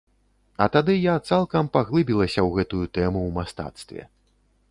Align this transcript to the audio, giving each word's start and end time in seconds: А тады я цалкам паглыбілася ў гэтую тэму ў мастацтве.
А 0.65 0.67
тады 0.75 0.95
я 0.99 1.15
цалкам 1.33 1.69
паглыбілася 1.77 2.39
ў 2.47 2.61
гэтую 2.61 2.85
тэму 2.97 3.19
ў 3.27 3.29
мастацтве. 3.39 4.01